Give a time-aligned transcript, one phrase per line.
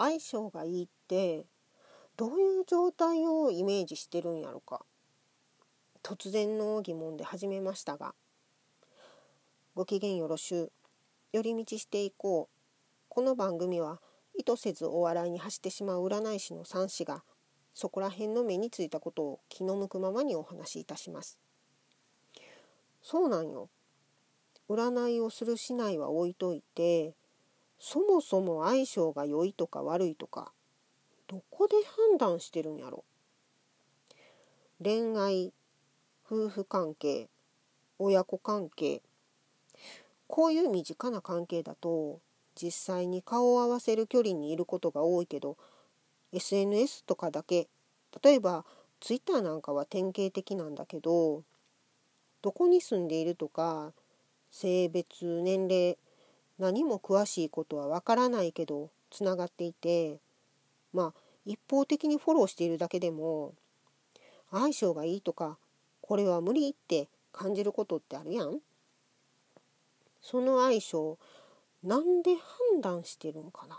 [0.00, 1.44] 相性がいいって
[2.16, 4.86] どういう状態をイメージしてるんやろか。
[6.02, 8.14] 突然の疑問で始めましたが
[9.74, 10.72] ご機嫌よろしゅう
[11.32, 12.56] 寄り道していこう。
[13.10, 14.00] この番組は
[14.38, 17.22] 意図せずお笑いに走ってしまう占い師の三子が
[17.74, 21.38] そこら辺の目についたことを気の向くままにお話しいたします。
[23.02, 23.68] そうなんよ。
[24.70, 27.14] 占いをするしないは置いといて
[27.80, 30.52] そもそも相性が良いとか悪いとか
[31.26, 31.76] どこで
[32.08, 33.04] 判断してるんやろ？
[34.82, 35.52] 恋愛
[36.24, 37.28] 夫婦関係
[37.98, 39.02] 親子関係
[40.26, 42.20] こういう身近な関係だと
[42.54, 45.56] 実際に顔を合わせる距離にいることが多いけど
[46.32, 47.68] SNS とかだけ
[48.22, 48.64] 例えば
[49.00, 51.42] Twitter なんかは典型的なんだけど
[52.42, 53.92] どこに住んでいるとか
[54.50, 55.96] 性別年齢
[56.60, 60.18] 何も詳しいことはわからないけどつながっていて
[60.92, 63.54] まあ一方的にフォローしているだけでも
[64.52, 65.56] 相性がいいとか
[66.02, 68.58] これは無理って感じることってあるやん。
[70.20, 71.16] その相性
[71.82, 73.76] なんで判断してるんかな？
[73.76, 73.78] っ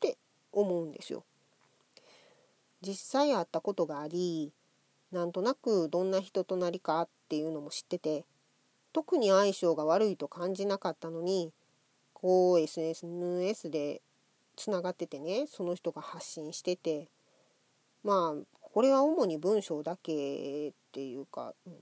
[0.00, 0.18] て
[0.50, 1.22] 思うんですよ。
[2.82, 4.52] 実際会ったことがあり
[5.12, 8.24] なんとなくどんな人となりかっていうのも知ってて
[8.94, 11.52] 特に相性が悪いと感じなかったのに
[12.12, 14.00] こう SNS で
[14.56, 17.08] つながっててねその人が発信してて
[18.04, 21.72] まあこれは主に文章だけっていうか、うん、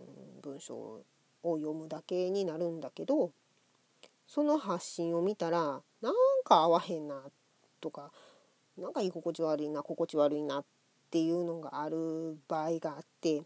[0.42, 1.02] 文章を
[1.42, 3.30] 読むだけになるんだけど
[4.26, 7.20] その発信を見たらなんか合わへんな
[7.82, 8.10] とか
[8.78, 10.64] なんか居心地悪いな心地悪いなっ
[11.10, 13.42] ていうのがある場合があって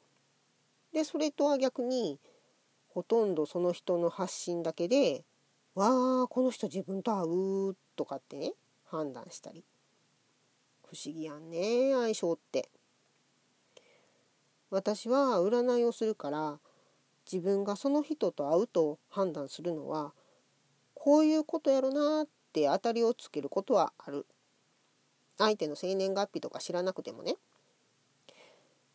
[0.92, 2.20] でそれとは逆に
[2.96, 5.22] ほとんどその人の発信だけで
[5.76, 8.54] 「わあこの人自分と合う」とかってね
[8.86, 9.66] 判断したり
[10.82, 12.70] 不思議やんね相性って
[14.70, 16.58] 私は占いをするから
[17.30, 20.14] 自分がその人と会うと判断するのは
[20.94, 24.24] こういうことやろなって当たりをつけることはある
[25.36, 27.36] 相手の生年月日とか知らなくてもね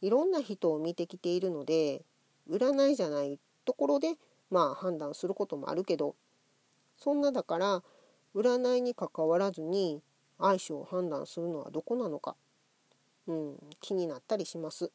[0.02, 2.04] いろんな人を見てきているので
[2.50, 4.16] 占いじゃないところで
[4.50, 6.16] まあ判断することもあるけど
[6.98, 7.84] そんなだから
[8.36, 10.02] 占いにかかわらずに
[10.40, 12.36] 相性を判断するのはどこなのか、
[13.28, 14.92] うん、気になったりします。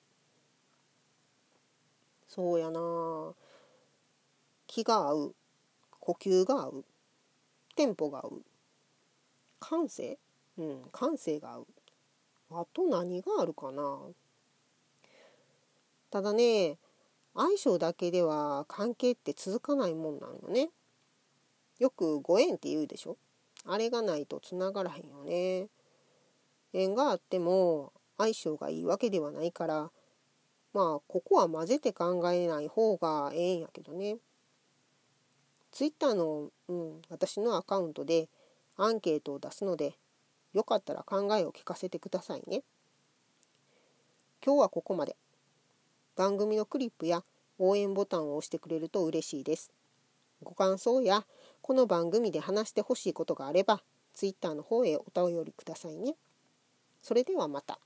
[2.28, 3.32] そうやな
[4.66, 5.34] 気が合う
[6.00, 6.84] 呼吸が合う
[7.76, 8.42] テンポが合う
[9.60, 10.18] 感性
[10.58, 11.66] うん感性が合う
[12.50, 13.98] あと何があるかな
[16.10, 16.78] ただね
[17.36, 20.70] 相性だけでは関係って続かないもんなのね。
[21.78, 23.18] よくご縁って言うでしょ？
[23.66, 25.68] あれがないとつながらへんよね。
[26.72, 29.90] 縁があっても相性がいいわけではないから
[30.72, 34.16] まあここは混ぜて考えない方がええんやけどね。
[35.72, 38.28] ツイッターの、うん、私のアカウントで
[38.78, 39.94] アンケートを出すので
[40.54, 42.62] よかったら考えを聞かせてくださいね。
[44.42, 45.16] 今日はここまで。
[46.16, 47.22] 番組のクリップや
[47.58, 49.70] 応援ボタンを押してくれると嬉しいです。
[50.42, 51.24] ご感想や
[51.60, 53.82] この番組で話してほしいことがあれば
[54.14, 56.14] Twitter の方へお便りくださいね。
[57.02, 57.78] それではまた。